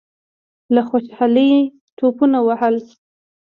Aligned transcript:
له 0.73 0.81
خوشالۍ 0.87 1.51
ټوپونه 1.97 2.37
ووهل. 2.41 2.75